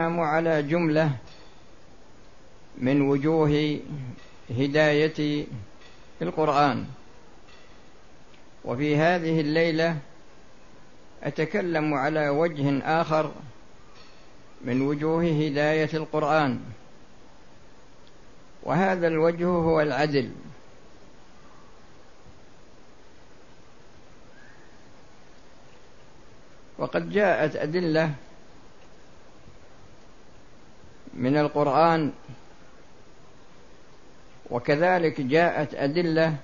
على 0.00 0.62
جملة 0.62 1.10
من 2.78 3.00
وجوه 3.00 3.80
هداية 4.50 5.46
القرآن. 6.22 6.86
وفي 8.64 8.96
هذه 8.96 9.40
الليلة 9.40 9.98
أتكلم 11.22 11.94
على 11.94 12.28
وجه 12.28 12.78
آخر 13.00 13.32
من 14.64 14.82
وجوه 14.82 15.24
هداية 15.24 15.90
القرآن. 15.94 16.60
وهذا 18.62 19.06
الوجه 19.06 19.46
هو 19.46 19.80
العدل. 19.80 20.30
وقد 26.78 27.10
جاءت 27.10 27.56
أدلة 27.56 28.14
من 31.16 31.36
القرآن 31.36 32.12
وكذلك 34.50 35.20
جاءت 35.20 35.74
أدلة 35.74 36.36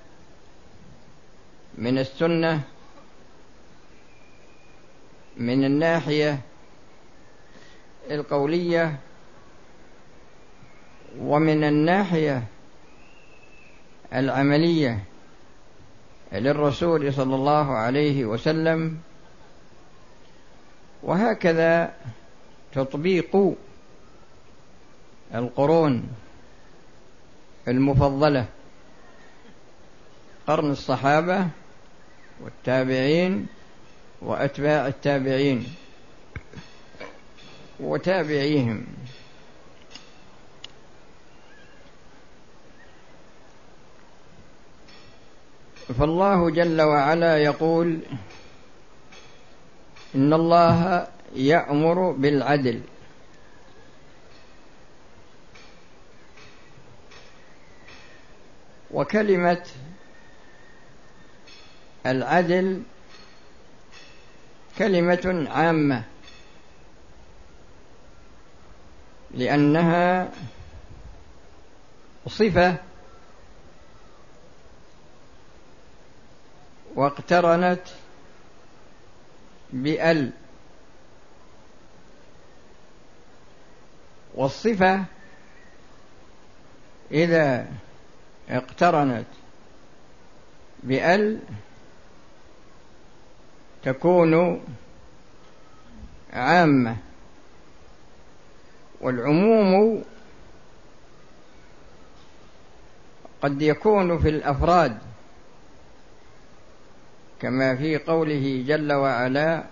من 1.77 1.99
السنة 1.99 2.61
من 5.37 5.65
الناحية 5.65 6.39
القولية 8.11 8.99
ومن 11.19 11.63
الناحية 11.63 12.43
العملية 14.13 15.03
للرسول 16.31 17.13
صلى 17.13 17.35
الله 17.35 17.71
عليه 17.77 18.25
وسلم. 18.25 18.97
وهكذا 21.03 21.93
تطبيق 22.73 23.55
القرون 25.35 26.07
المفضلة 27.67 28.45
قرن 30.47 30.71
الصحابة 30.71 31.47
والتابعين 32.43 33.47
وأتباع 34.21 34.87
التابعين 34.87 35.75
وتابعيهم. 37.79 38.85
فالله 45.99 46.49
جل 46.49 46.81
وعلا 46.81 47.37
يقول 47.37 47.99
إن 50.15 50.33
الله 50.33 51.07
يأمر 51.35 52.11
بالعدل. 52.11 52.81
وكلمة 58.93 59.65
العدل 62.05 62.83
كلمة 64.77 65.47
عامة 65.49 66.03
لأنها 69.31 70.31
صفة 72.27 72.75
واقترنت 76.95 77.81
بأل 79.73 80.31
والصفة 84.35 85.05
إذا 87.11 87.67
اقترنت 88.49 89.25
بأل 90.83 91.39
تكون 93.83 94.63
عامة 96.33 96.97
والعموم 99.01 100.03
قد 103.41 103.61
يكون 103.61 104.19
في 104.19 104.29
الأفراد 104.29 104.97
كما 107.39 107.75
في 107.75 107.97
قوله 107.97 108.63
جل 108.67 108.93
وعلا 108.93 109.63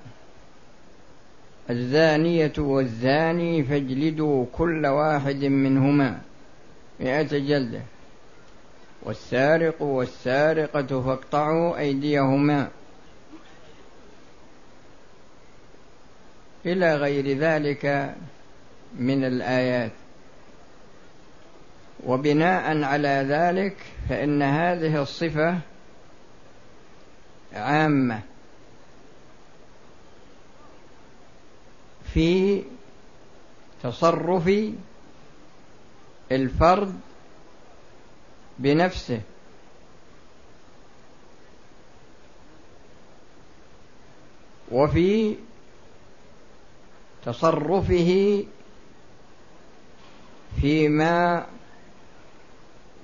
الزانية 1.70 2.54
والزاني 2.58 3.64
فاجلدوا 3.64 4.46
كل 4.54 4.86
واحد 4.86 5.44
منهما 5.46 6.22
مئة 7.00 7.38
جلدة. 7.38 7.82
والسارق 9.04 9.82
والسارقة 9.82 11.02
فاقطعوا 11.02 11.78
أيديهما 11.78 12.70
إلى 16.66 16.96
غير 16.96 17.38
ذلك 17.38 18.16
من 19.00 19.24
الآيات. 19.26 19.92
وبناء 22.06 22.84
على 22.84 23.26
ذلك 23.30 23.76
فإن 24.10 24.42
هذه 24.42 25.02
الصفة 25.02 25.60
عامة 27.54 28.22
في 32.14 32.64
تصرف 33.84 34.52
الفرد 36.32 37.00
بنفسه. 38.62 39.22
وفي 44.72 45.36
تصرفه 47.26 48.44
فيما 50.62 51.46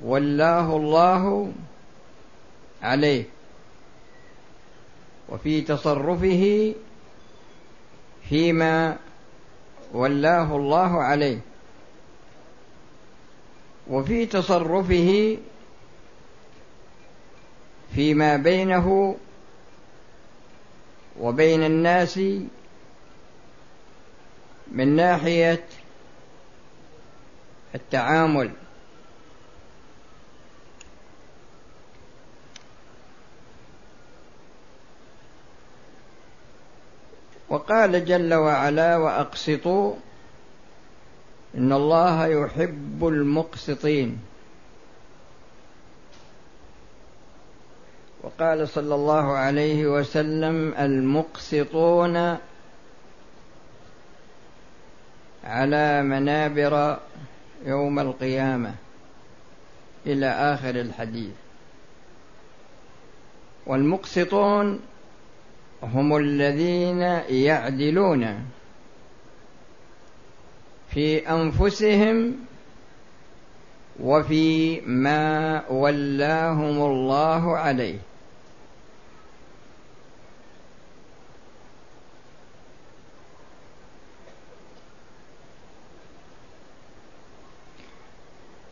ولاه 0.03 0.77
الله 0.77 1.51
عليه. 2.81 3.23
وفي 5.29 5.61
تصرفه 5.61 6.73
فيما 8.29 8.97
ولاه 9.93 10.55
الله 10.55 11.03
عليه. 11.03 11.39
وفي 13.89 14.25
تصرفه 14.25 15.37
فيما 17.95 18.37
بينه 18.37 19.15
وبين 21.19 21.63
الناس 21.63 22.19
من 24.71 24.95
ناحية 24.95 25.65
التعامل. 27.75 28.51
وقال 37.49 38.05
جل 38.05 38.33
وعلا 38.33 38.97
وأقسطوا 38.97 39.95
إن 41.57 41.73
الله 41.73 42.27
يحب 42.27 43.07
المقسطين. 43.07 44.19
وقال 48.23 48.69
صلى 48.69 48.95
الله 48.95 49.31
عليه 49.31 49.87
وسلم 49.87 50.73
المقسطون 50.79 52.37
على 55.43 56.03
منابر 56.03 56.99
يوم 57.65 57.99
القيامة 57.99 58.75
إلى 60.05 60.25
آخر 60.25 60.69
الحديث. 60.69 61.35
والمقسطون 63.65 64.79
هم 65.83 66.17
الذين 66.17 67.01
يعدلون. 67.29 68.45
في 70.97 71.29
أنفسهم 71.29 72.35
وفي 73.99 74.81
ما 74.81 75.63
ولاهم 75.69 76.77
الله 76.91 77.57
عليه. 77.57 77.97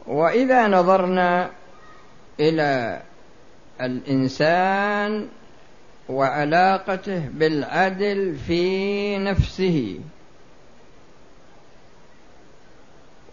وإذا 0.08 0.68
نظرنا 0.68 1.50
إلى 2.40 3.02
الإنسان 3.82 5.28
وعلاقته 6.10 7.30
بالعدل 7.34 8.36
في 8.48 9.18
نفسه 9.18 10.00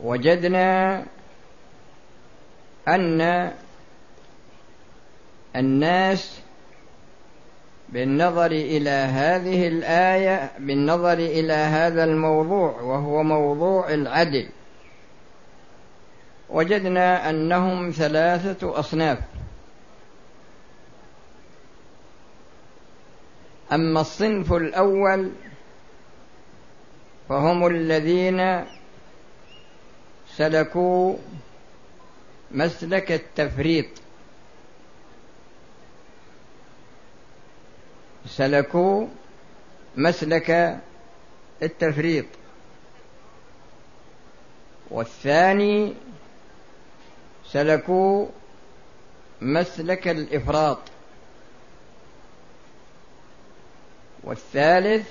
وجدنا 0.03 1.05
أن 2.89 3.53
الناس 5.57 6.41
بالنظر 7.89 8.47
إلى 8.47 8.91
هذه 8.91 9.69
الآية 9.69 10.51
بالنظر 10.59 11.13
إلى 11.13 11.53
هذا 11.53 12.05
الموضوع 12.05 12.81
وهو 12.81 13.23
موضوع 13.23 13.95
العدل. 13.95 14.49
وجدنا 16.51 17.31
أنهم 17.31 17.91
ثلاثة 17.91 18.79
أصناف. 18.79 19.19
أما 23.73 24.01
الصنف 24.01 24.53
الأول 24.53 25.33
فهم 27.29 27.67
الذين 27.67 28.65
سلكوا 30.37 31.17
مسلك 32.51 33.13
التفريط. 33.13 33.87
سلكوا 38.27 39.07
مسلك 39.97 40.81
التفريط. 41.63 42.27
والثاني 44.91 45.95
سلكوا 47.47 48.27
مسلك 49.41 50.09
الإفراط. 50.09 50.79
والثالث 54.25 55.09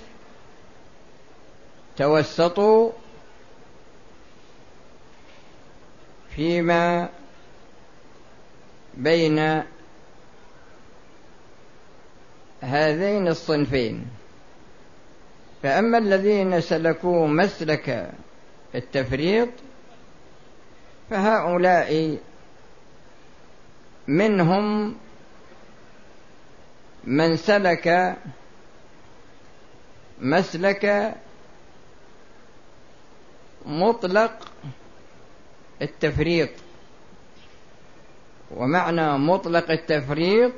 توسطوا 1.98 2.92
فيما 6.36 7.10
بين 8.94 9.64
هذين 12.62 13.28
الصنفين. 13.28 14.06
فأما 15.64 15.98
الذين 15.98 16.62
سلكوا 16.62 17.28
مسلك 17.28 18.12
التفريط 18.76 19.50
فهؤلاء 21.10 22.18
منهم 24.08 24.96
من 27.04 27.38
سلك 27.38 28.18
مسلك 30.22 31.16
مطلق 33.66 34.48
التفريط. 35.82 36.50
ومعنى 38.56 39.18
مطلق 39.18 39.72
التفريط 39.72 40.52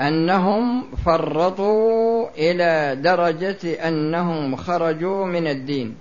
أنهم 0.00 0.90
فرطوا 0.96 2.28
إلى 2.30 2.96
درجة 3.02 3.88
أنهم 3.88 4.56
خرجوا 4.56 5.26
من 5.26 5.46
الدين. 5.46 5.96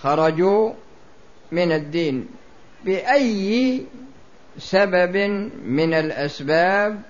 خرجوا 0.00 0.72
من 1.52 1.72
الدين. 1.72 2.28
بأي 2.84 3.84
سبب 4.58 5.16
من 5.64 5.94
الأسباب 5.94 7.02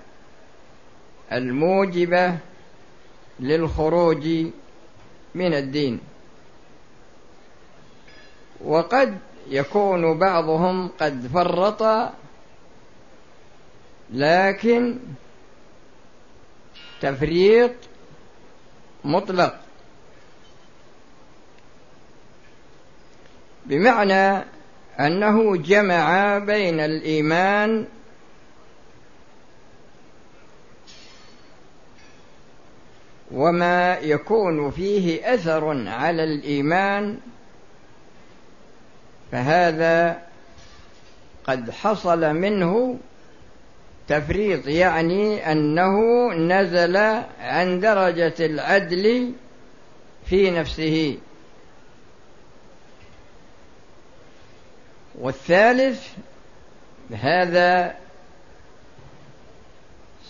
الموجبة 1.31 2.37
للخروج 3.39 4.27
من 5.35 5.53
الدين؟ 5.53 5.99
وقد 8.63 9.17
يكون 9.47 10.19
بعضهم 10.19 10.87
قد 10.99 11.27
فرط 11.33 12.11
لكن 14.13 14.99
تفريط 17.01 17.71
مطلق. 19.03 19.59
بمعنى 23.65 24.45
أنه 24.99 25.55
جمع 25.57 26.37
بين 26.37 26.79
الإيمان 26.79 27.85
وما 33.31 33.97
يكون 33.99 34.71
فيه 34.71 35.33
أثر 35.33 35.87
على 35.89 36.23
الإيمان 36.23 37.19
فهذا 39.33 40.21
قد 41.43 41.71
حصل 41.71 42.33
منه 42.33 42.99
تفريط 44.07 44.67
يعني 44.67 45.51
أنه 45.51 45.99
نزل 46.33 46.97
عن 47.39 47.79
درجة 47.79 48.33
العدل 48.39 49.33
في 50.25 50.51
نفسه. 50.51 51.17
والثالث 55.15 56.07
هذا 57.13 57.95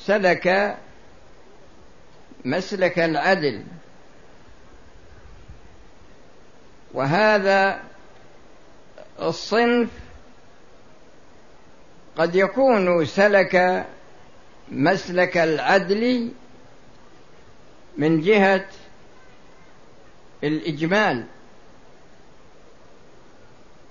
سلك 0.06 0.78
مسلك 2.46 3.00
العدل. 3.00 3.64
وهذا 6.94 7.93
الصنف 9.24 9.90
قد 12.18 12.36
يكون 12.36 13.06
سلك 13.06 13.86
مسلك 14.72 15.38
العدل 15.38 16.32
من 17.98 18.22
جهة 18.22 18.66
الإجمال. 20.44 21.26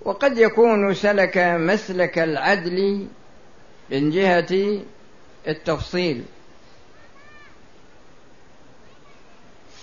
وقد 0.03 0.39
يكون 0.39 0.95
سلك 0.95 1.39
مسلك 1.39 2.19
العدل 2.19 3.09
من 3.91 4.11
جهة 4.11 4.83
التفصيل. 5.49 6.25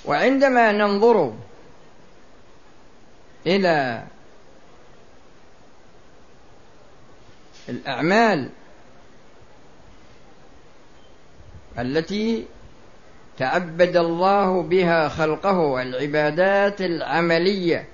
وعندما 0.05 0.71
ننظر 0.71 1.33
إلى 3.47 4.03
الأعمال 7.69 8.49
التي 11.79 12.45
تعبد 13.37 13.97
الله 13.97 14.61
بها 14.61 15.09
خلقه 15.09 15.81
العبادات 15.81 16.81
العملية. 16.81 17.87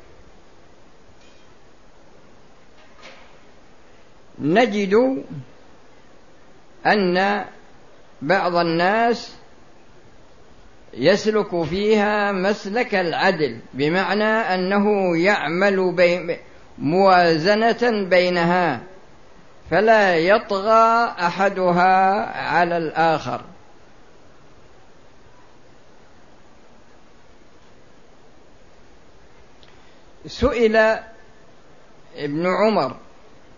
نجد 4.39 5.23
أن 6.85 7.45
بعض 8.21 8.55
الناس 8.55 9.35
يسلك 10.93 11.63
فيها 11.63 12.31
مسلك 12.31 12.95
العدل 12.95 13.59
بمعنى 13.73 14.23
أنه 14.23 15.17
يعمل 15.17 15.91
بين 15.91 16.37
موازنة 16.77 18.07
بينها. 18.09 18.81
فلا 19.71 20.15
يطغى 20.17 21.05
أحدها 21.19 22.25
على 22.41 22.77
الآخر. 22.77 23.41
سئل 30.27 30.75
ابن 32.15 32.47
عمر 32.47 32.95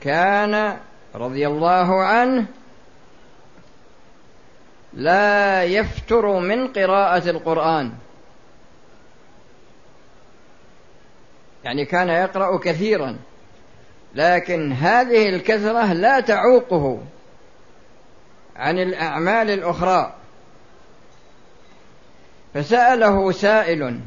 كان 0.02 0.80
رضي 1.16 1.48
الله 1.48 2.04
عنه 2.04 2.46
لا 4.94 5.64
يفتر 5.64 6.40
من 6.40 6.68
قراءة 6.68 7.30
القرآن. 7.30 7.94
يعني 11.64 11.86
كان 11.86 12.10
يقرأ 12.10 12.60
كثيرا. 12.60 13.18
لكن 14.18 14.72
هذه 14.74 15.30
الكثرة 15.30 15.94
لا 15.94 16.20
تعوقه 16.20 17.00
عن 18.56 18.80
الأعمال 18.80 19.50
الأخرى. 19.50 20.14
فسأله 22.54 23.32
سائل 23.32 24.00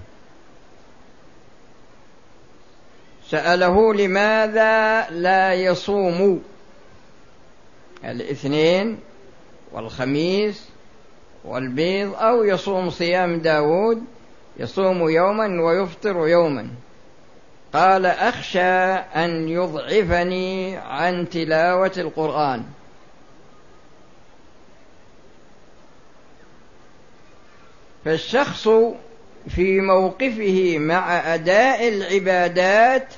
سأله 3.29 3.95
لماذا 3.95 5.07
لا 5.11 5.55
يصوم؟ 5.55 6.43
الاثنين 8.05 8.99
والخميس 9.73 10.69
والبيض 11.45 12.15
أو 12.15 12.45
يصوم 12.45 12.91
صيام 12.91 13.41
داود 13.41 14.05
يصوم 14.57 15.09
يوما 15.09 15.63
ويفطر 15.63 16.29
يوما. 16.29 16.69
قال 17.73 18.07
أخشى 18.07 18.93
أن 19.25 19.49
يضعفني 19.49 20.77
عن 20.77 21.29
تلاوة 21.29 21.93
القرآن. 21.97 22.65
فالشخص 28.05 28.69
في 29.49 29.81
موقفه 29.81 30.77
مع 30.79 31.35
أداء 31.35 31.89
العبادات 31.89 33.15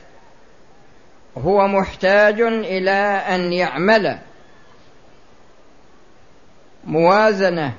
هو 1.38 1.68
محتاج 1.68 2.40
إلى 2.40 2.90
أن 3.28 3.52
يعمل. 3.52 4.18
موازنة 6.84 7.72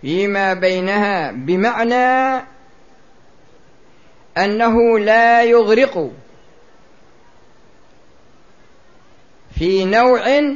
فيما 0.00 0.54
بينها 0.54 1.30
بمعنى 1.32 2.46
أنه 4.38 4.98
لا 4.98 5.42
يغرق 5.42 6.10
في 9.58 9.84
نوع 9.84 10.54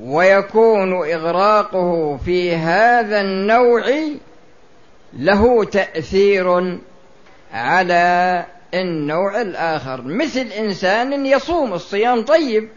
ويكون 0.00 0.92
إغراقه 0.92 2.16
في 2.16 2.56
هذا 2.56 3.20
النوع 3.20 3.84
له 5.12 5.64
تأثير 5.64 6.78
على 7.52 8.44
النوع 8.74 9.40
الآخر. 9.40 10.02
مثل 10.02 10.40
إنسان 10.40 11.26
يصوم 11.26 11.72
الصيام 11.72 12.24
طيب. 12.24 12.68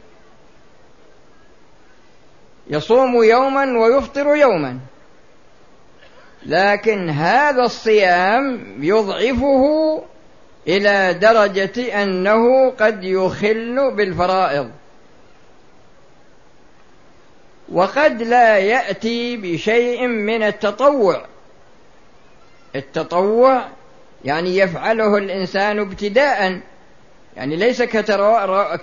يصوم 2.68 3.24
يوما 3.24 3.80
ويفطر 3.80 4.36
يوما. 4.36 4.80
لكن 6.46 7.10
هذا 7.10 7.64
الصيام 7.64 8.76
يضعفه 8.80 10.04
إلى 10.68 11.14
درجة 11.14 12.04
أنه 12.04 12.70
قد 12.70 13.04
يخل 13.04 13.92
بالفرائض. 13.96 14.72
وقد 17.72 18.22
لا 18.22 18.58
يأتي 18.58 19.38
بشيء 19.38 20.08
من 20.08 20.44
التطوع. 20.44 21.26
التطوع 22.76 23.68
يعني 24.26 24.58
يفعله 24.58 25.18
الإنسان 25.18 25.80
ابتداء. 25.80 26.60
يعني 27.38 27.56
ليس. 27.56 27.82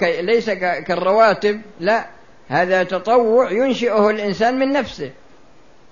ليس 0.02 0.50
كالرواتب 0.50 1.60
لا. 1.80 2.06
هذا 2.48 2.82
تطوع 2.82 3.50
ينشئه 3.50 4.10
الإنسان 4.10 4.58
من 4.58 4.72
نفسه. 4.72 5.10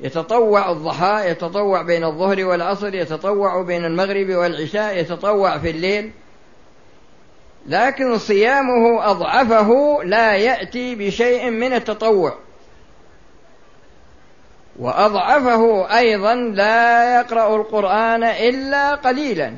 يتطوع 0.00 0.70
الضحى 0.70 1.30
يتطوع 1.30 1.82
بين 1.82 2.04
الظهر 2.04 2.44
والعصر 2.44 2.94
يتطوع 2.94 3.62
بين 3.62 3.84
المغرب 3.84 4.30
والعشاء 4.30 4.98
يتطوع 4.98 5.58
في 5.58 5.70
الليل. 5.70 6.10
لكن 7.66 8.18
صيامه 8.18 9.10
أضعفه 9.10 9.98
لا 10.04 10.36
يأتي 10.36 10.94
بشيء 10.94 11.50
من 11.50 11.72
التطوع. 11.72 12.34
وأضعفه 14.78 15.96
أيضا 15.98 16.34
لا 16.34 17.14
يقرأ 17.20 17.56
القرآن 17.56 18.24
إلا 18.24 18.94
قليلا. 18.94 19.54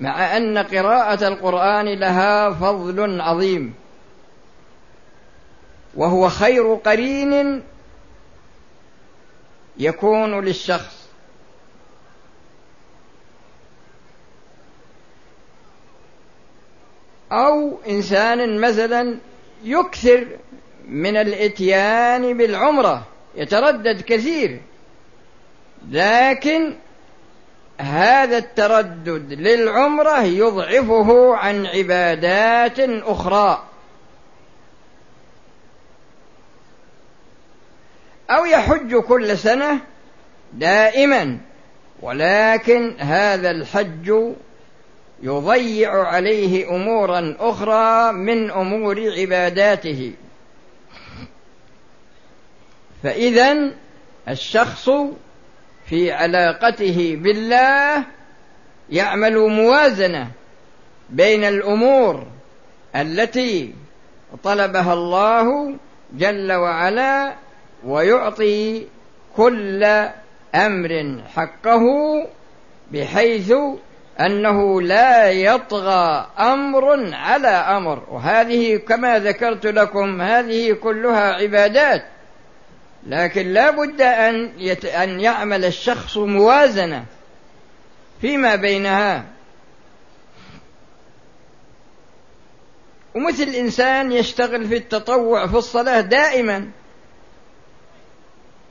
مع 0.00 0.36
أن 0.36 0.58
قراءة 0.58 1.28
القرآن 1.28 1.86
لها 1.88 2.50
فضل 2.50 3.20
عظيم. 3.20 3.74
وهو 5.94 6.28
خير 6.28 6.74
قرين 6.74 7.62
يكون 9.80 10.44
للشخص. 10.44 11.00
أو 17.32 17.78
إنسان 17.88 18.60
مثلا 18.60 19.18
يكثر 19.64 20.26
من 20.88 21.16
الإتيان 21.16 22.36
بالعمرة 22.36 23.06
يتردد 23.34 24.00
كثير. 24.00 24.60
لكن 25.90 26.74
هذا 27.78 28.38
التردد 28.38 29.32
للعمرة 29.32 30.22
يضعفه 30.22 31.36
عن 31.36 31.66
عبادات 31.66 32.80
أخرى. 32.80 33.69
أو 38.30 38.44
يحج 38.44 38.96
كل 38.96 39.38
سنة 39.38 39.80
دائما 40.52 41.38
ولكن 42.02 42.94
هذا 42.98 43.50
الحج 43.50 44.14
يضيع 45.22 46.02
عليه 46.06 46.70
أمورا 46.76 47.36
أخرى 47.40 48.12
من 48.12 48.50
أمور 48.50 49.10
عباداته. 49.18 50.12
فإذا 53.02 53.70
الشخص 54.28 54.90
في 55.86 56.12
علاقته 56.12 57.16
بالله 57.22 58.04
يعمل 58.90 59.38
موازنة 59.38 60.30
بين 61.10 61.44
الأمور 61.44 62.26
التي 62.96 63.74
طلبها 64.42 64.92
الله 64.92 65.74
جل 66.12 66.52
وعلا 66.52 67.34
ويعطي 67.84 68.86
كل 69.36 69.84
أمر 70.54 71.22
حقه 71.34 71.84
بحيث 72.92 73.52
أنه 74.20 74.82
لا 74.82 75.30
يطغى 75.30 76.30
أمر 76.38 77.14
على 77.14 77.48
أمر. 77.48 78.02
وهذه 78.10 78.76
كما 78.76 79.18
ذكرت 79.18 79.66
لكم 79.66 80.20
هذه 80.22 80.72
كلها 80.72 81.32
عبادات. 81.32 82.04
لكن 83.06 83.52
لا 83.52 83.70
بد 83.70 84.02
أن, 84.02 84.52
يت... 84.58 84.84
أن 84.84 85.20
يعمل 85.20 85.64
الشخص 85.64 86.16
موازنة 86.16 87.04
فيما 88.20 88.54
بينها. 88.56 89.24
ومثل 93.14 93.48
إنسان 93.48 94.12
يشتغل 94.12 94.64
في 94.66 94.76
التطوع 94.76 95.46
في 95.46 95.56
الصلاة 95.56 96.00
دائما. 96.00 96.68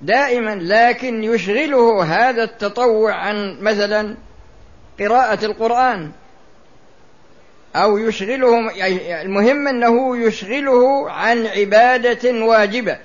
دائما 0.02 0.56
لكن 0.62 1.24
يشغله 1.24 2.04
هذا 2.04 2.44
التطوع 2.44 3.14
عن 3.14 3.58
مثلا 3.62 4.16
قراءة 5.00 5.46
القرآن. 5.46 6.12
أو 7.76 7.98
يشغله 7.98 8.72
يعني 8.72 9.22
المهم 9.22 9.68
أنه 9.68 10.18
يشغله 10.18 11.12
عن 11.12 11.48
عبادة 11.48 12.46
واجبة. 12.46 12.98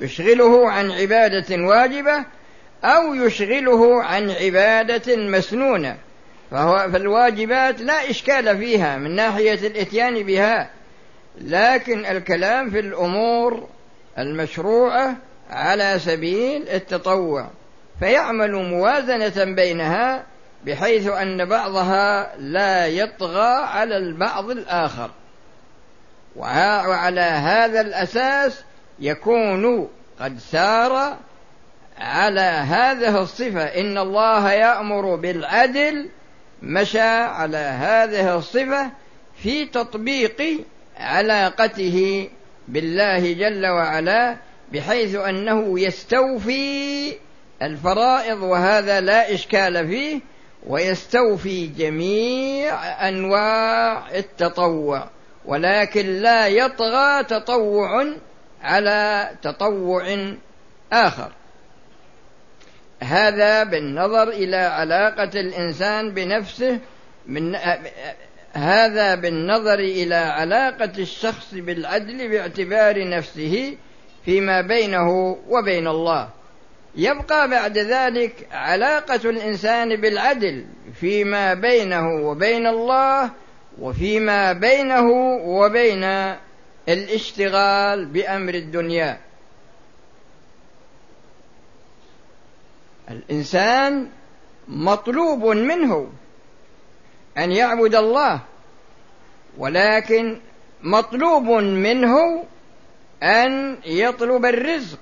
يشغله 0.00 0.70
عن 0.70 0.90
عبادة 0.90 1.56
واجبة 1.64 2.24
أو 2.84 3.14
يشغله 3.14 4.02
عن 4.02 4.30
عبادة 4.30 5.16
مسنونة. 5.16 5.96
فهو 6.50 6.88
فالواجبات 6.92 7.80
لا 7.80 8.10
إشكال 8.10 8.58
فيها 8.58 8.98
من 8.98 9.16
ناحية 9.16 9.66
الإتيان 9.66 10.22
بها. 10.22 10.70
لكن 11.40 12.06
الكلام 12.06 12.70
في 12.70 12.78
الأمور 12.78 13.68
المشروعة 14.18 15.16
على 15.50 15.98
سبيل 15.98 16.68
التطوع 16.68 17.50
فيعمل 18.00 18.54
موازنة 18.54 19.44
بينها 19.54 20.24
بحيث 20.64 21.08
أن 21.08 21.44
بعضها 21.44 22.36
لا 22.38 22.86
يطغى 22.86 23.64
على 23.64 23.96
البعض 23.96 24.50
الآخر. 24.50 25.10
وعلى 26.36 27.20
هذا 27.20 27.80
الأساس 27.80 28.64
يكون 28.98 29.88
قد 30.20 30.38
سار 30.38 31.16
على 31.98 32.40
هذه 32.40 33.22
الصفة. 33.22 33.62
إن 33.62 33.98
الله 33.98 34.52
يأمر 34.52 35.16
بالعدل 35.16 36.08
مشى 36.62 37.00
على 37.00 37.56
هذه 37.56 38.36
الصفة 38.36 38.90
في 39.42 39.66
تطبيق 39.66 40.64
علاقته 40.96 42.28
بالله 42.68 43.32
جل 43.32 43.66
وعلا 43.66 44.36
بحيث 44.74 45.14
أنه 45.14 45.80
يستوفي 45.80 47.12
الفرائض 47.62 48.42
وهذا 48.42 49.00
لا 49.00 49.34
إشكال 49.34 49.88
فيه 49.88 50.20
ويستوفي 50.66 51.66
جميع 51.66 53.08
أنواع 53.08 54.10
التطوع 54.16 55.08
ولكن 55.44 56.06
لا 56.06 56.46
يطغى 56.46 57.24
تطوع 57.24 58.06
على 58.62 59.30
تطوع 59.42 60.34
آخر. 60.92 61.32
هذا 63.00 63.64
بالنظر 63.64 64.28
إلى 64.28 64.56
علاقة 64.56 65.40
الإنسان 65.40 66.10
بنفسه 66.10 66.78
من 67.26 67.56
هذا 68.52 69.14
بالنظر 69.14 69.78
إلى 69.78 70.14
علاقة 70.14 70.92
الشخص 70.98 71.54
بالعدل 71.54 72.28
باعتبار 72.28 73.08
نفسه 73.08 73.76
فيما 74.24 74.60
بينه 74.60 75.36
وبين 75.48 75.88
الله. 75.88 76.28
يبقى 76.96 77.48
بعد 77.48 77.78
ذلك 77.78 78.48
علاقة 78.52 79.30
الإنسان 79.30 80.00
بالعدل 80.00 80.66
فيما 81.00 81.54
بينه 81.54 82.06
وبين 82.28 82.66
الله 82.66 83.30
وفيما 83.80 84.52
بينه 84.52 85.10
وبين 85.44 86.04
الاشتغال 86.88 88.06
بأمر 88.06 88.54
الدنيا. 88.54 89.18
الإنسان 93.10 94.08
مطلوب 94.68 95.44
منه 95.44 96.08
أن 97.38 97.52
يعبد 97.52 97.94
الله 97.94 98.40
ولكن 99.58 100.40
مطلوب 100.82 101.48
منه 101.60 102.44
أن 103.24 103.76
يطلب 103.86 104.44
الرزق. 104.44 104.98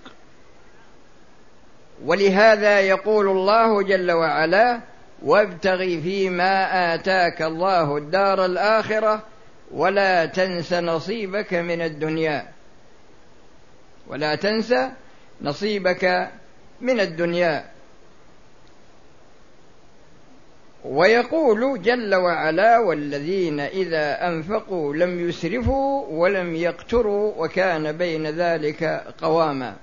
ولهذا 2.05 2.81
يقول 2.81 3.29
الله 3.29 3.83
جل 3.83 4.13
وعلا 4.13 4.81
وابتغ 5.23 5.79
فيما 5.79 6.95
آتاك 6.95 7.43
الله 7.43 7.97
الدار 7.97 8.45
الآخرة 8.45 9.23
ولا 9.71 10.27
تنس 10.27 10.73
نصيبك 10.73 11.55
من 11.55 11.83
الدنيا. 11.83 12.49
ولا 14.07 14.35
تنس 14.35 14.75
نصيبك 15.43 16.31
من 16.81 17.01
الدنيا. 17.01 17.72
ويقول 20.85 21.83
جل 21.83 22.15
وعلا 22.15 22.79
والذين 22.79 23.61
إذا 23.61 24.29
أنفقوا 24.29 24.95
لم 24.95 25.29
يسرفوا 25.29 26.07
ولم 26.09 26.55
يقتروا 26.57 27.33
وكان 27.37 27.93
بين 27.93 28.27
ذلك 28.27 28.85
قواما. 29.21 29.77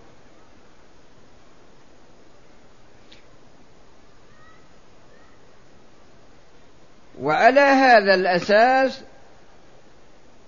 وعلى 7.22 7.60
هذا 7.60 8.13
الأساس 8.13 9.01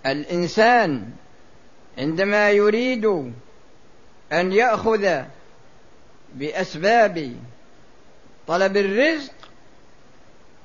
الإنسان 0.06 1.10
عندما 1.98 2.52
يريد 2.52 3.06
أن 4.34 4.52
يأخذ 4.52 5.22
بأسباب 6.36 7.36
طلب 8.48 8.78
الرزق 8.78 9.34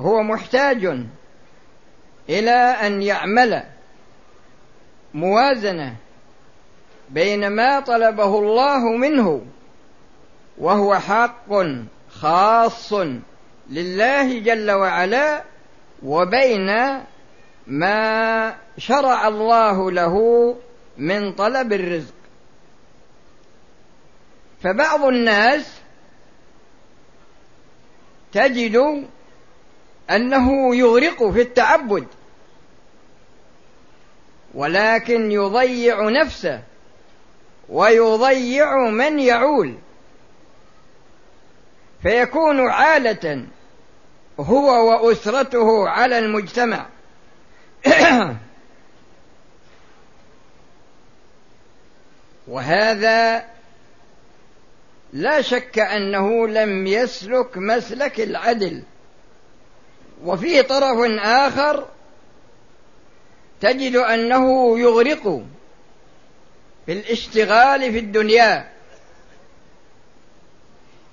هو 0.01 0.23
محتاج 0.23 0.85
إلى 2.29 2.51
أن 2.51 3.03
يعمل 3.03 3.63
موازنة 5.15 5.97
بين 7.11 7.49
ما 7.49 7.81
طلبه 7.81 8.39
الله 8.39 8.97
منه 8.97 9.47
وهو 10.59 10.95
حق 10.95 11.49
خاص 12.11 12.93
لله 13.71 14.39
جل 14.39 14.71
وعلا 14.71 15.43
وبين 16.03 17.01
ما 17.67 18.55
شرع 18.79 19.29
الله 19.29 19.91
له 19.91 20.57
من 20.99 21.33
طلب 21.33 21.73
الرزق. 21.73 22.15
فبعض 24.63 25.05
الناس 25.05 25.81
تجد 28.33 29.07
أنه 30.11 30.77
يغرق 30.77 31.31
في 31.31 31.41
التعبد 31.41 32.07
ولكن 34.55 35.33
يضيع 35.33 36.09
نفسه 36.11 36.63
ويضيع 37.69 38.91
من 38.91 39.19
يعول. 39.19 39.75
فيكون 42.03 42.69
عالة 42.69 43.47
هو 44.41 44.91
وأسرته 44.91 45.89
على 45.89 46.19
المجتمع. 46.19 46.87
وهذا 52.49 53.45
لا 55.13 55.43
شك 55.43 55.79
أنه 55.79 56.49
لم 56.49 56.87
يسلك 56.87 57.57
مسلك 57.57 58.21
العدل. 58.21 58.83
وفي 60.25 60.63
طرف 60.63 60.99
آخر 61.21 61.87
تجد 63.61 63.97
أنه 63.97 64.79
يغرق 64.79 65.43
في 66.87 66.93
الاشتغال 66.93 67.93
في 67.93 67.99
الدنيا. 67.99 68.73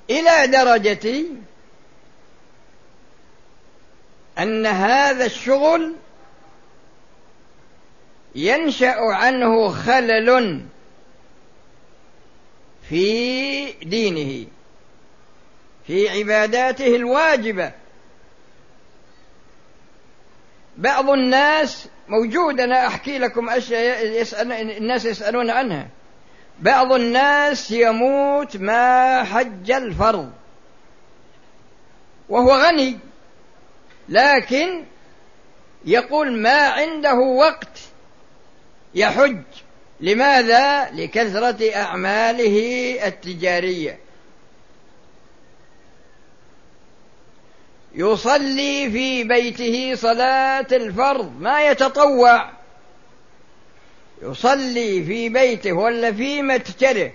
إلى 0.09 0.47
درجة 0.47 1.25
أن 4.39 4.65
هذا 4.65 5.25
الشغل 5.25 5.95
ينشأ 8.35 8.95
عنه 8.99 9.69
خلل 9.69 10.61
في 12.89 13.71
دينه 13.71 14.47
في 15.87 16.09
عباداته 16.09 16.95
الواجبة. 16.95 17.82
بعض 20.77 21.09
الناس 21.09 21.87
موجود 22.07 22.59
أنا 22.59 22.87
أحكي 22.87 23.17
لكم 23.17 23.49
أشياء 23.49 24.05
يسأل 24.05 24.51
الناس 24.51 25.05
يسألون 25.05 25.49
عنها. 25.49 25.87
بعض 26.59 26.93
الناس 26.93 27.71
يموت 27.71 28.57
ما 28.57 29.23
حج 29.23 29.71
الفرض. 29.71 30.31
وهو 32.29 32.51
غني 32.51 32.99
لكن 34.09 34.83
يقول 35.85 36.41
ما 36.41 36.67
عنده 36.67 37.15
وقت 37.15 37.79
يحج. 38.95 39.43
لماذا؟ 39.99 40.91
لكثرة 40.91 41.75
أعماله 41.75 42.97
التجارية. 43.07 43.99
يصلي 47.95 48.91
في 48.91 49.23
بيته 49.23 49.95
صلاة 49.95 50.67
الفرض 50.71 51.41
ما 51.41 51.67
يتطوع. 51.67 52.49
يصلي 54.21 55.03
في 55.03 55.29
بيته 55.29 55.73
ولا 55.73 56.11
في 56.11 56.41
متجره. 56.41 57.11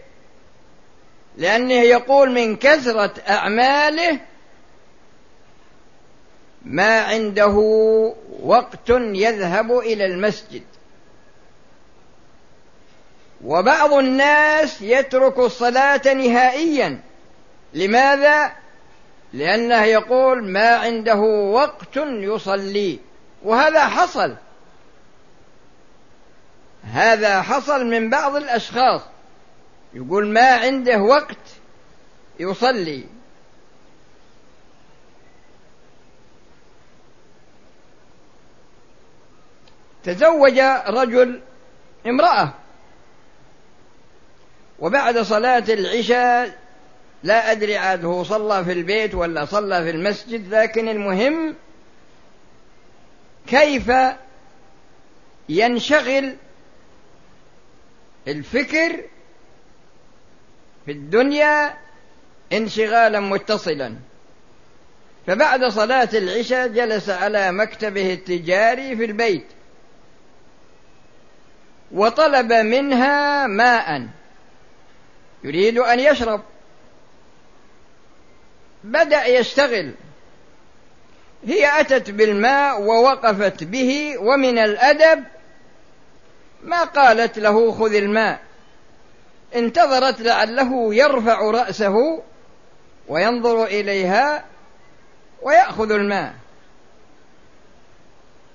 لأنه 1.37 1.75
يقول 1.75 2.31
من 2.31 2.57
كثرة 2.57 3.15
أعماله 3.29 4.21
ما 6.63 7.01
عنده 7.01 7.57
وقت 8.43 8.91
يذهب 8.91 9.79
إلى 9.79 10.05
المسجد. 10.05 10.63
وبعض 13.45 13.93
الناس 13.93 14.83
يترك 14.83 15.39
الصلاة 15.39 16.15
نهائيا. 16.15 17.01
لماذا؟ 17.75 18.53
لأنه 19.33 19.85
يقول 19.85 20.51
ما 20.53 20.69
عنده 20.69 21.17
وقت 21.53 21.97
يصلي. 21.97 22.99
وهذا 23.43 23.89
حصل. 23.89 24.37
هذا 26.85 27.43
حصل 27.43 27.87
من 27.87 28.11
بعض 28.11 28.37
الأشخاص. 28.37 29.01
يقول 29.95 30.27
ما 30.29 30.51
عنده 30.51 30.99
وقت 30.99 31.37
يصلي. 32.41 33.05
تزوج 40.05 40.59
رجل 40.87 41.41
امرأة. 42.07 42.55
وبعد 44.79 45.19
صلاة 45.19 45.65
العشاء 45.69 46.59
لا 47.23 47.53
أدري 47.53 47.77
عاد 47.77 48.05
هو 48.05 48.25
صلى 48.25 48.65
في 48.65 48.73
البيت 48.73 49.15
ولا 49.15 49.45
صلى 49.45 49.83
في 49.83 49.91
المسجد 49.91 50.55
لكن 50.55 50.89
المهم 50.89 51.55
كيف 53.47 53.93
ينشغل 55.49 56.37
الفكر 58.29 59.01
في 60.87 60.93
الدنيا 60.93 61.75
انشغالا 62.53 63.21
متصلا. 63.21 63.97
فبعد 65.27 65.65
صلاة 65.65 66.09
العشاء 66.15 66.69
جلس 66.69 67.11
على 67.11 67.53
مكتبه 67.53 68.13
التجاري 68.13 68.97
في 68.97 69.05
البيت 69.05 69.47
وطلب 71.93 72.53
منها 72.53 73.47
ماء 73.47 74.09
يريد 75.45 75.79
أن 75.79 76.01
يشرب. 76.01 76.43
بدأ 78.85 79.27
يشتغل. 79.27 79.95
هي 81.47 81.81
أتت 81.81 82.11
بالماء 82.11 82.81
ووقفت 82.81 83.65
به 83.65 84.15
ومن 84.19 84.59
الأدب 84.59 85.25
ما 86.63 86.85
قالت 86.85 87.39
له 87.39 87.73
خذ 87.73 87.95
الماء. 87.95 88.41
انتظرت 89.55 90.21
لعله 90.21 90.95
يرفع 90.95 91.51
رأسه 91.51 92.23
وينظر 93.09 93.65
إليها 93.65 94.45
ويأخذ 95.43 95.93
الماء. 95.93 96.35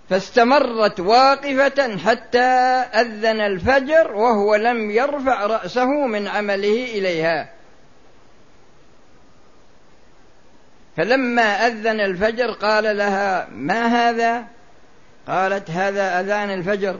فاستمرت 0.09 0.99
واقفة 0.99 1.97
حتى 1.97 2.47
أذن 2.93 3.41
الفجر 3.41 4.11
وهو 4.15 4.55
لم 4.55 4.91
يرفع 4.91 5.45
رأسه 5.45 6.07
من 6.07 6.27
عمله 6.27 6.83
إليها. 6.83 7.49
فلما 10.97 11.67
أذن 11.67 11.99
الفجر 11.99 12.51
قال 12.51 12.97
لها 12.97 13.47
ما 13.55 13.85
هذا؟ 13.85 14.45
قالت 15.27 15.71
هذا 15.71 16.19
أذان 16.19 16.49
الفجر. 16.51 16.99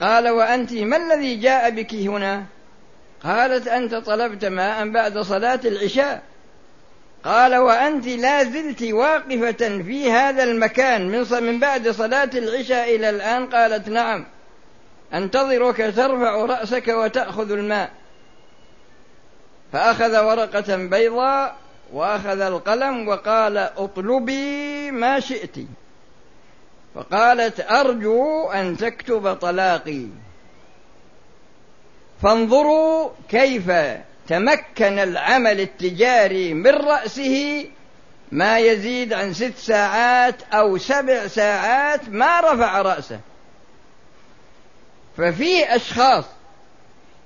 قال 0.00 0.28
وأنت 0.28 0.72
ما 0.72 0.96
الذي 0.96 1.34
جاء 1.34 1.70
بك 1.70 1.94
هنا؟ 1.94 2.44
قالت 3.24 3.68
أنت 3.68 3.94
طلبت 3.94 4.44
ماء 4.44 4.88
بعد 4.88 5.18
صلاة 5.18 5.60
العشاء. 5.64 6.22
قال 7.24 7.56
وأنت 7.56 8.06
لا 8.06 8.44
زلت 8.44 8.82
واقفة 8.82 9.82
في 9.82 10.12
هذا 10.12 10.42
المكان 10.44 11.08
من 11.08 11.26
من 11.42 11.60
بعد 11.60 11.88
صلاة 11.88 12.30
العشاء 12.34 12.96
إلى 12.96 13.10
الآن. 13.10 13.46
قالت 13.46 13.88
نعم 13.88 14.26
أنتظرك 15.14 15.76
ترفع 15.76 16.44
رأسك 16.44 16.88
وتأخذ 16.88 17.52
الماء. 17.52 17.90
فأخذ 19.72 20.18
ورقة 20.18 20.76
بيضاء 20.76 21.56
وأخذ 21.92 22.40
القلم 22.40 23.08
وقال 23.08 23.58
اطلبي 23.58 24.90
ما 24.90 25.20
شئت. 25.20 25.56
فقالت 26.94 27.60
أرجو 27.70 28.50
أن 28.50 28.76
تكتب 28.76 29.34
طلاقي. 29.34 30.06
فانظروا 32.22 33.10
كيف 33.28 33.70
تمكن 34.28 34.98
العمل 34.98 35.60
التجاري 35.60 36.54
من 36.54 36.70
رأسه 36.70 37.66
ما 38.32 38.58
يزيد 38.58 39.12
عن 39.12 39.32
ست 39.34 39.56
ساعات 39.56 40.42
أو 40.52 40.78
سبع 40.78 41.26
ساعات 41.26 42.08
ما 42.08 42.40
رفع 42.40 42.82
رأسه. 42.82 43.20
ففي 45.16 45.76
أشخاص 45.76 46.24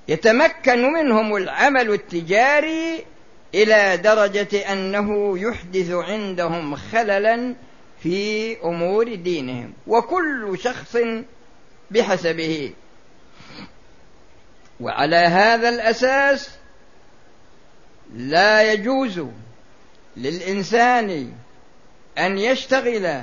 يتمكن 0.08 0.92
منهم 0.92 1.36
العمل 1.36 1.90
التجاري 1.90 3.04
إلى 3.54 3.96
درجة 3.96 4.72
أنه 4.72 5.38
يحدث 5.38 5.90
عندهم 5.90 6.76
خللا 6.76 7.54
في 8.02 8.56
أمور 8.64 9.14
دينهم 9.14 9.72
وكل 9.86 10.58
شخص 10.62 10.96
بحسبه. 11.90 12.72
وعلى 14.80 15.16
هذا 15.16 15.68
الأساس 15.68 16.50
لا 18.14 18.72
يجوز 18.72 19.26
للإنسان 20.16 21.32
أن 22.18 22.38
يشتغل 22.38 23.22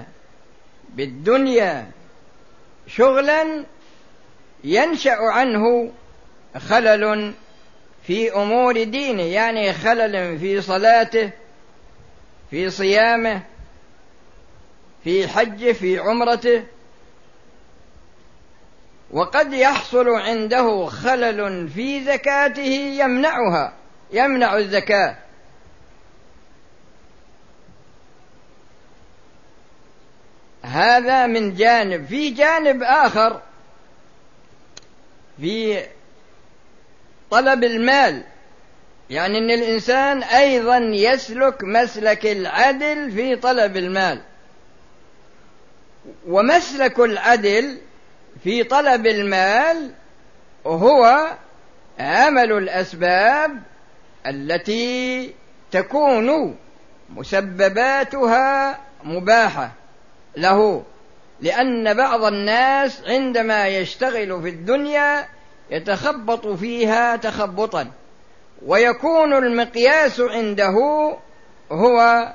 بالدنيا 0.90 1.92
شغلا 2.88 3.66
ينشأ 4.64 5.18
عنه 5.20 5.92
خلل 6.58 7.34
في 8.10 8.34
أمور 8.34 8.84
دينه 8.84 9.24
يعني 9.24 9.74
خلل 9.74 10.40
في 10.40 10.62
صلاته 10.62 11.32
في 12.50 12.70
صيامه 12.70 13.42
في 15.04 15.28
حجه 15.28 15.72
في 15.72 16.00
عمرته. 16.00 16.64
وقد 19.12 19.54
يحصل 19.54 20.10
عنده 20.10 20.86
خلل 20.86 21.70
في 21.70 22.04
زكاته 22.04 22.62
يمنعها 23.00 23.74
يمنع 24.12 24.58
الزكاة. 24.58 25.16
هذا 30.62 31.28
من 31.28 31.56
جانب 31.56 32.06
في 32.06 32.30
جانب 32.30 32.84
آخر 32.84 33.42
في 35.42 35.86
طلب 37.32 37.64
المال. 37.64 38.24
يعني 39.10 39.38
إن 39.38 39.52
الإنسان 39.52 40.24
أيضا 40.24 40.78
يسلك 40.78 41.64
مسلك 41.64 42.26
العدل 42.26 43.12
في 43.12 43.36
طلب 43.36 43.78
المال. 43.78 44.22
ومسلك 46.28 47.00
العدل 47.00 47.78
في 48.44 48.64
طلب 48.64 49.08
المال 49.08 49.92
هو 50.66 51.28
عمل 52.00 52.52
الأسباب 52.52 53.52
التي 54.28 55.34
تكون 55.72 56.58
مسبباتها 57.10 58.80
مباحة 59.04 59.72
له. 60.38 60.84
لأن 61.42 61.94
بعض 61.94 62.24
الناس 62.24 63.02
عندما 63.08 63.68
يشتغل 63.68 64.42
في 64.42 64.50
الدنيا 64.50 65.28
يتخبط 65.72 66.48
فيها 66.48 67.16
تخبطا. 67.16 67.92
ويكون 68.66 69.34
المقياس 69.34 70.20
عنده 70.20 70.74
هو 71.72 72.30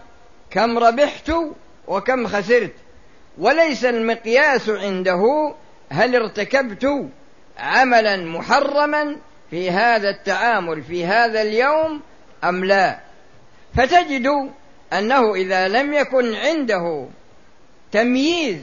كم 0.51 0.79
ربحت 0.79 1.33
وكم 1.89 2.27
خسرت. 2.27 2.75
وليس 3.39 3.85
المقياس 3.85 4.69
عنده 4.69 5.55
هل 5.91 6.17
ارتكبت 6.17 7.09
عملا 7.59 8.17
محرما 8.17 9.17
في 9.51 9.71
هذا 9.71 10.11
التعامل 10.11 10.83
في 10.83 11.07
هذا 11.07 11.43
اليوم 11.43 12.01
أم 12.45 12.65
لا. 12.65 13.01
فتجد 13.75 14.51
أنه 14.93 15.35
إذا 15.35 15.69
لم 15.69 15.95
يكن 15.95 16.35
عنده 16.35 17.07
تمييز 17.93 18.59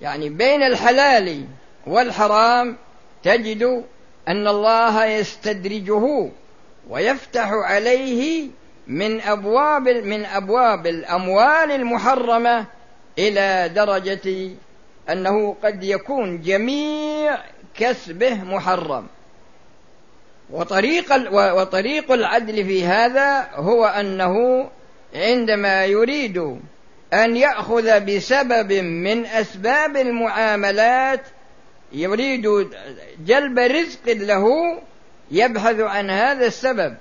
يعني 0.00 0.28
بين 0.28 0.62
الحلال 0.62 1.46
والحرام 1.86 2.76
تجد 3.22 3.84
أن 4.28 4.48
الله 4.48 5.04
يستدرجه 5.06 6.28
ويفتح 6.90 7.48
عليه 7.52 8.48
من 8.86 9.20
أبواب 9.20 9.88
من 9.88 10.24
أبواب 10.24 10.86
الأموال 10.86 11.72
المحرمة 11.72 12.66
إلى 13.18 13.70
درجة 13.74 14.50
أنه 15.10 15.56
قد 15.62 15.84
يكون 15.84 16.40
جميع 16.40 17.38
كسبه 17.74 18.34
محرم. 18.34 19.06
وطريق 20.50 21.32
وطريق 21.32 22.12
العدل 22.12 22.64
في 22.64 22.84
هذا 22.84 23.48
هو 23.54 23.84
أنه 23.84 24.68
عندما 25.14 25.84
يريد 25.84 26.38
أن 27.12 27.36
يأخذ 27.36 28.00
بسبب 28.00 28.72
من 28.72 29.26
أسباب 29.26 29.96
المعاملات 29.96 31.20
يريد 31.92 32.68
جلب 33.26 33.58
رزق 33.58 34.06
له 34.06 34.46
يبحث 35.30 35.80
عن 35.80 36.10
هذا 36.10 36.46
السبب. 36.46 36.96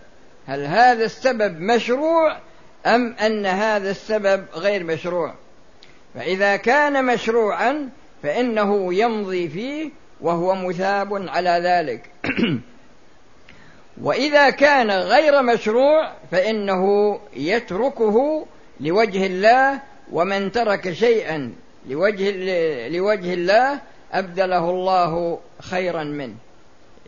هل 0.48 0.66
هذا 0.66 1.06
السبب 1.06 1.60
مشروع 1.60 2.38
أم 2.86 3.16
أن 3.26 3.46
هذا 3.46 3.92
السبب 3.92 4.46
غير 4.54 4.84
مشروع؟ 4.84 5.34
فإذا 6.16 6.56
كان 6.56 7.06
مشروعا 7.06 7.90
فإنه 8.24 8.94
يمضي 8.94 9.50
فيه 9.50 9.90
وهو 10.22 10.56
مثاب 10.56 11.30
على 11.30 11.62
ذلك. 11.64 12.10
وإذا 14.04 14.50
كان 14.50 14.92
غير 14.92 15.42
مشروع 15.42 16.12
فإنه 16.32 17.20
يتركه 17.36 18.46
لوجه 18.80 19.26
الله 19.26 19.82
ومن 20.12 20.52
ترك 20.52 20.94
شيئا 20.94 21.54
لوجه 21.88 22.32
لوجه 22.88 23.34
الله 23.34 23.80
أبدله 24.12 24.70
الله 24.70 25.40
خيرا 25.62 26.04
منه. 26.04 26.36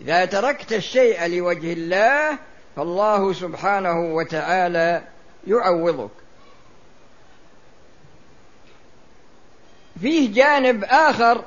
إذا 0.01 0.25
تركت 0.25 0.73
الشيء 0.73 1.27
لوجه 1.27 1.73
الله 1.73 2.37
فالله 2.75 3.33
سبحانه 3.33 4.15
وتعالى 4.15 5.01
يعوضك. 5.47 6.09
فيه 10.01 10.33
جانب 10.33 10.83
آخر 10.83 11.43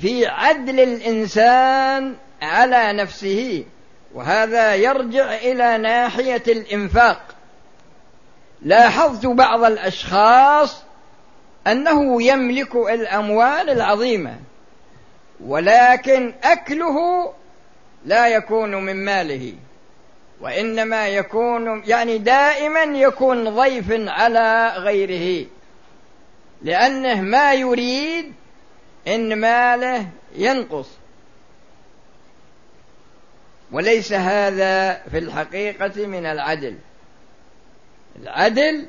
في 0.00 0.26
عدل 0.26 0.80
الإنسان 0.80 2.14
على 2.42 2.92
نفسه 2.92 3.64
وهذا 4.14 4.74
يرجع 4.74 5.34
إلى 5.34 5.78
ناحية 5.78 6.42
الإنفاق. 6.48 7.34
لاحظت 8.62 9.26
بعض 9.26 9.64
الأشخاص 9.64 10.82
أنه 11.66 12.22
يملك 12.22 12.76
الأموال 12.76 13.70
العظيمة. 13.70 14.38
ولكن 15.46 16.34
أكله 16.44 17.32
لا 18.04 18.28
يكون 18.28 18.74
من 18.74 19.04
ماله 19.04 19.54
وإنما 20.40 21.08
يكون 21.08 21.82
يعني 21.86 22.18
دائما 22.18 22.82
يكون 22.82 23.48
ضيف 23.48 23.86
على 23.90 24.72
غيره 24.76 25.46
لأنه 26.62 27.20
ما 27.20 27.52
يريد 27.54 28.32
إن 29.08 29.40
ماله 29.40 30.08
ينقص. 30.36 30.88
وليس 33.72 34.12
هذا 34.12 35.02
في 35.10 35.18
الحقيقة 35.18 36.06
من 36.06 36.26
العدل. 36.26 36.78
العدل 38.22 38.86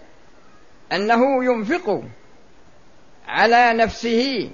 أنه 0.92 1.44
ينفق 1.44 2.04
على 3.28 3.74
نفسه 3.74 4.50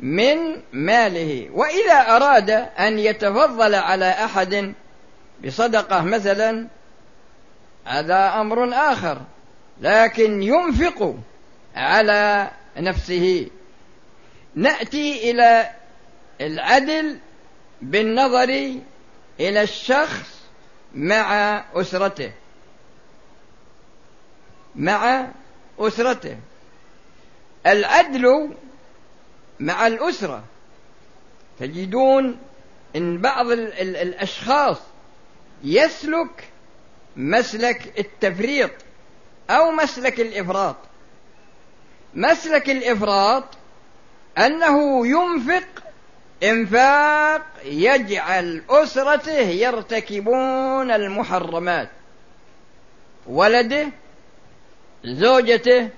من 0.00 0.62
ماله. 0.72 1.48
وإذا 1.52 2.16
أراد 2.16 2.50
أن 2.78 2.98
يتفضل 2.98 3.74
على 3.74 4.10
أحد 4.10 4.74
بصدقة 5.44 6.02
مثلا 6.02 6.66
هذا 7.84 8.40
أمر 8.40 8.74
آخر. 8.74 9.20
لكن 9.80 10.42
ينفق 10.42 11.16
على 11.76 12.50
نفسه. 12.76 13.48
نأتي 14.54 15.30
إلى 15.30 15.70
العدل 16.40 17.18
بالنظر 17.82 18.74
إلى 19.40 19.62
الشخص 19.62 20.40
مع 20.94 21.64
أسرته. 21.74 22.32
مع 24.76 25.26
أسرته. 25.78 26.36
العدل 27.66 28.54
مع 29.60 29.86
الأسرة. 29.86 30.44
تجدون 31.60 32.38
إن 32.96 33.18
بعض 33.18 33.50
الأشخاص 33.50 34.78
يسلك 35.64 36.48
مسلك 37.16 37.98
التفريط 37.98 38.70
أو 39.50 39.70
مسلك 39.70 40.20
الإفراط. 40.20 40.76
مسلك 42.14 42.70
الإفراط 42.70 43.44
أنه 44.38 45.06
ينفق 45.06 45.82
إنفاق 46.42 47.42
يجعل 47.64 48.62
أسرته 48.70 49.40
يرتكبون 49.40 50.90
المحرمات. 50.90 51.88
ولده 53.26 53.88
زوجته 55.04 55.88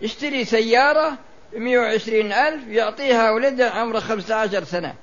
يشتري 0.00 0.44
سيارة 0.44 1.18
بمئة 1.52 1.78
وعشرين 1.78 2.32
ألف 2.32 2.68
يعطيها 2.68 3.30
ولده 3.30 3.70
عمره 3.70 4.00
خمسة 4.00 4.34
عشر 4.34 4.64
سنة. 4.64 4.94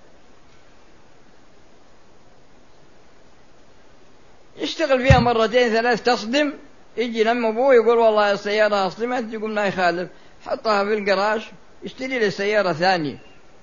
يشتغل 4.58 5.08
فيها 5.08 5.20
مرتين 5.20 5.70
ثلاث 5.70 6.04
تصدم 6.04 6.54
يجي 6.98 7.24
لما 7.24 7.50
أبوه 7.50 7.76
يقول 7.76 7.98
والله 7.98 8.32
السيارة 8.32 8.88
أصدمت 8.88 9.34
يقول 9.34 9.52
ما 9.52 9.66
يخالف 9.66 10.10
حطها 10.46 10.84
في 10.84 10.94
الجراج 10.94 11.42
يشتري 11.84 12.20
له 12.20 12.30
سيارة 12.30 12.74
ثانية 12.74 13.18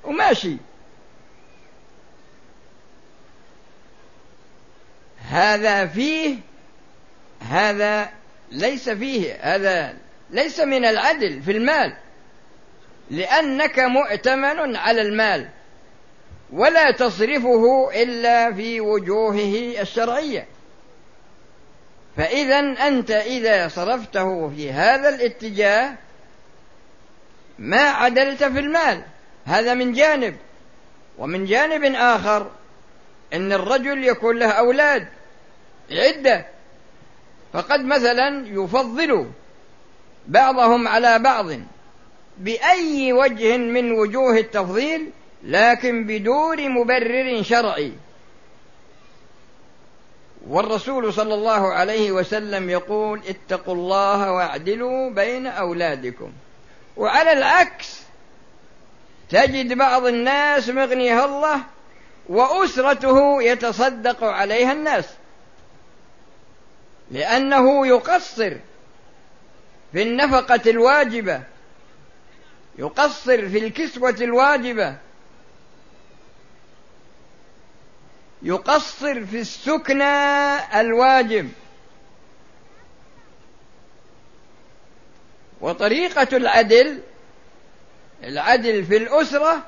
وماشي. 0.05 0.57
هذا 5.29 5.87
فيه 5.87 6.37
هذا 7.41 8.11
ليس 8.53 8.91
فيه 8.91 9.35
هذا 9.41 9.95
ليس 10.31 10.61
من 10.61 10.85
العدل 10.85 11.43
في 11.43 11.51
المال. 11.51 11.97
لأنك 13.11 13.79
مؤتمن 13.79 14.77
على 14.77 15.03
المال 15.03 15.49
ولا 16.53 16.91
تصرفه 16.91 17.91
إلا 18.03 18.53
في 18.53 18.81
وجوهه 18.81 19.81
الشرعية. 19.81 20.47
فإذا 22.17 22.59
أنت 22.59 23.11
إذا 23.11 23.69
صرفته 23.69 24.49
في 24.57 24.73
هذا 24.73 25.09
الاتجاه 25.09 25.95
ما 27.59 27.81
عدلت 27.81 28.45
في 28.45 28.59
المال. 28.59 29.03
هذا 29.45 29.75
من 29.75 29.93
جانب. 29.93 30.37
ومن 31.19 31.45
جانب 31.45 31.95
آخر 31.95 32.51
أن 33.33 33.53
الرجل 33.53 34.05
يكون 34.05 34.39
له 34.39 34.51
أولاد 34.51 35.09
عدة. 35.91 36.47
فقد 37.53 37.85
مثلا 37.85 38.45
يفضل 38.47 39.31
بعضهم 40.29 40.89
على 40.89 41.19
بعض. 41.19 41.47
بأي 42.39 43.13
وجه 43.13 43.57
من 43.57 43.93
وجوه 43.93 44.39
التفضيل 44.39 45.11
لكن 45.45 46.05
بدون 46.05 46.71
مبرر 46.71 47.43
شرعي. 47.43 47.93
والرسول 50.49 51.13
صلى 51.13 51.35
الله 51.35 51.73
عليه 51.73 52.13
وسلم 52.13 52.71
يقول 52.71 53.21
اتقوا 53.29 53.75
الله 53.75 54.33
واعدلوا 54.33 55.11
بين 55.11 55.47
أولادكم. 55.47 56.33
وعلى 56.97 57.33
العكس 57.33 58.03
تجد 59.31 59.73
بعض 59.73 60.07
الناس 60.07 60.69
مغنيها 60.69 61.25
الله 61.25 61.61
وأسرته 62.29 63.43
يتصدق 63.43 64.25
عليها 64.25 64.73
الناس 64.73 65.05
لأنه 67.11 67.87
يقصر 67.87 68.57
في 69.93 70.03
النفقة 70.03 70.71
الواجبة 70.71 71.43
يقصر 72.79 73.49
في 73.49 73.59
الكسوة 73.59 74.17
الواجبة. 74.21 74.97
يقصر 78.43 79.27
في 79.27 79.41
السكنى 79.41 80.81
الواجب. 80.81 81.49
وطريقة 85.61 86.37
العدل 86.37 87.03
العدل 88.25 88.85
في 88.85 88.97
الأسرة 88.97 89.63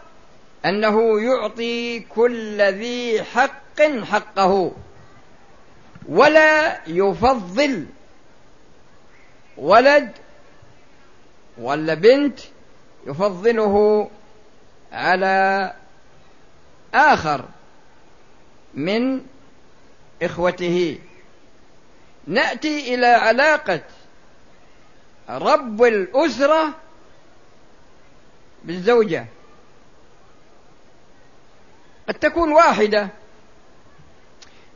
أنه 0.65 1.21
يعطي 1.21 2.01
كل 2.01 2.63
ذي 2.63 3.23
حق 3.23 3.83
حقه 3.83 4.73
ولا 6.09 6.81
يفضل 6.89 7.87
ولد 9.57 10.13
ولا 11.59 11.95
بنت 11.95 12.41
يفضله 13.07 14.11
على 14.93 15.73
آخر 16.95 17.45
من 18.75 19.21
إخوته. 20.23 20.99
نأتي 22.27 22.95
إلى 22.95 23.07
علاقة 23.07 23.81
رب 25.31 25.83
الأسرة 25.83 26.75
بالزوجة. 28.65 29.27
قد 32.09 32.15
تكون 32.15 32.53
واحدة. 32.53 33.09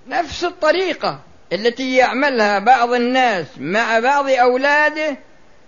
نفس 0.07 0.45
الطريقة 0.45 1.21
التي 1.53 1.97
يعملها 1.97 2.59
بعض 2.59 2.93
الناس 2.93 3.47
مع 3.59 3.99
بعض 3.99 4.29
أولاده 4.29 5.17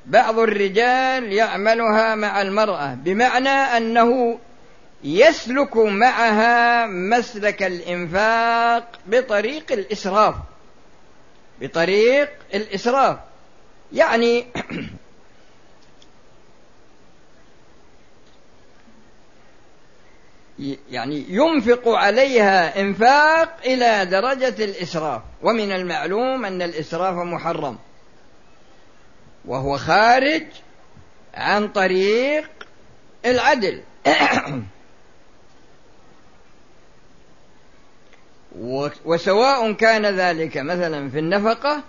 بعض 0.06 0.38
الرجال 0.38 1.32
يعملها 1.32 2.14
مع 2.14 2.42
المرأة 2.42 2.94
بمعنى 2.94 3.48
أنه 3.48 4.38
يسلك 5.04 5.76
معها 5.76 6.86
مسلك 6.86 7.62
الإنفاق 7.62 8.98
بطريق 9.06 9.72
الإسراف. 9.72 10.34
بطريق 11.60 12.30
الإسراف. 12.54 13.16
يعني 13.92 14.46
يعني 20.90 21.24
ينفق 21.28 21.88
عليها 21.88 22.80
إنفاق 22.80 23.56
إلى 23.64 24.06
درجة 24.06 24.64
الإسراف. 24.64 25.22
ومن 25.42 25.72
المعلوم 25.72 26.44
أن 26.44 26.62
الإسراف 26.62 27.14
محرم. 27.14 27.78
وهو 29.44 29.78
خارج 29.78 30.46
عن 31.34 31.68
طريق 31.68 32.50
العدل. 33.24 33.82
وسواء 39.04 39.72
كان 39.72 40.06
ذلك 40.06 40.56
مثلا 40.56 41.10
في 41.10 41.18
النفقة 41.18 41.82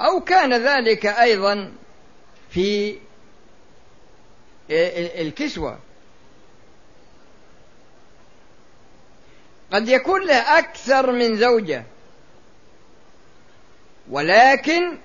أو 0.00 0.20
كان 0.20 0.54
ذلك 0.54 1.06
أيضا 1.06 1.72
في 2.50 2.98
الكسوة. 5.20 5.78
قد 9.72 9.88
يكون 9.88 10.26
له 10.26 10.58
أكثر 10.58 11.12
من 11.12 11.36
زوجة 11.36 11.84
ولكن 14.10 14.98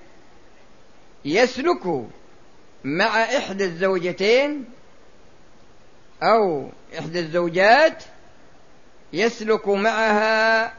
يسلك 1.26 2.06
مع 2.84 3.24
إحدى 3.24 3.66
الزوجتين 3.66 4.66
أو 6.24 6.70
إحدى 7.00 7.20
الزوجات 7.20 8.04
يسلك 9.14 9.68
معها 9.68 10.74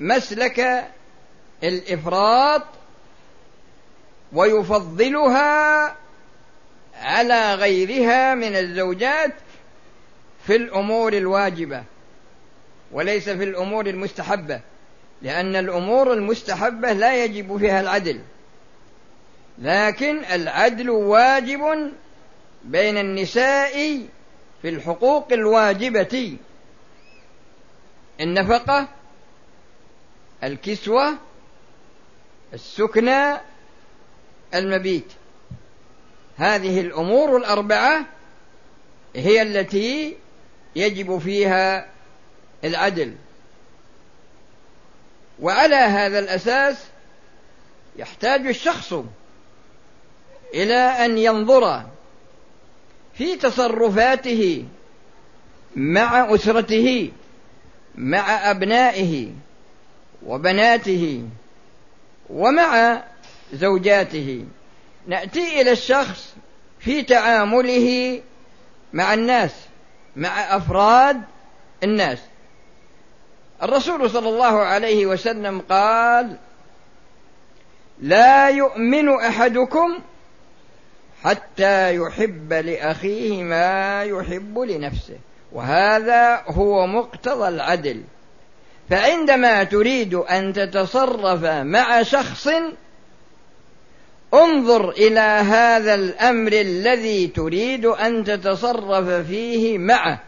مسلك 0.00 0.88
الإفراط 1.62 2.62
ويفضلها 4.32 5.96
على 6.94 7.54
غيرها 7.54 8.34
من 8.34 8.56
الزوجات 8.56 9.32
في 10.46 10.56
الأمور 10.56 11.12
الواجبة 11.12 11.84
وليس 12.92 13.28
في 13.28 13.44
الأمور 13.44 13.86
المستحبة 13.86 14.60
لأن 15.22 15.56
الأمور 15.56 16.12
المستحبة 16.12 16.92
لا 16.92 17.24
يجب 17.24 17.56
فيها 17.56 17.80
العدل. 17.80 18.20
لكن 19.58 20.24
العدل 20.24 20.90
واجب 20.90 21.92
بين 22.64 22.98
النساء 22.98 24.02
في 24.62 24.68
الحقوق 24.68 25.32
الواجبة. 25.32 26.36
النفقة 28.20 28.88
الكسوة 30.44 31.14
السكنى 32.54 33.36
المبيت. 34.54 35.12
هذه 36.36 36.80
الأمور 36.80 37.36
الأربعة 37.36 38.06
هي 39.16 39.42
التي 39.42 40.16
يجب 40.76 41.18
فيها 41.18 41.88
العدل. 42.64 43.14
وعلى 45.40 45.76
هذا 45.76 46.18
الأساس 46.18 46.84
يحتاج 47.96 48.46
الشخص 48.46 48.94
إلى 50.54 50.74
أن 50.74 51.18
ينظر 51.18 51.82
في 53.14 53.36
تصرفاته 53.36 54.64
مع 55.76 56.34
أسرته 56.34 57.12
مع 57.94 58.50
أبنائه 58.50 59.28
وبناته 60.26 61.24
ومع 62.30 63.02
زوجاته. 63.52 64.44
نأتي 65.06 65.60
إلى 65.60 65.70
الشخص 65.70 66.34
في 66.80 67.02
تعامله 67.02 68.20
مع 68.92 69.14
الناس 69.14 69.52
مع 70.16 70.56
أفراد 70.56 71.22
الناس. 71.82 72.18
الرسول 73.62 74.10
صلى 74.10 74.28
الله 74.28 74.58
عليه 74.58 75.06
وسلم 75.06 75.60
قال 75.60 76.36
لا 78.00 78.48
يؤمن 78.48 79.08
أحدكم 79.08 79.98
حتى 81.24 81.94
يحب 81.94 82.52
لأخيه 82.52 83.42
ما 83.42 84.02
يحب 84.02 84.58
لنفسه. 84.58 85.16
وهذا 85.52 86.42
هو 86.46 86.86
مقتضى 86.86 87.48
العدل. 87.48 88.02
فعندما 88.90 89.64
تريد 89.64 90.14
أن 90.14 90.52
تتصرف 90.52 91.44
مع 91.44 92.02
شخص 92.02 92.48
انظر 94.34 94.90
إلى 94.90 95.20
هذا 95.20 95.94
الأمر 95.94 96.52
الذي 96.52 97.26
تريد 97.26 97.86
أن 97.86 98.24
تتصرف 98.24 99.08
فيه 99.08 99.78
معه. 99.78 100.27